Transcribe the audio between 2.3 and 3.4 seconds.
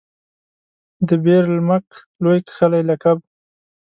کښلی لقب لري.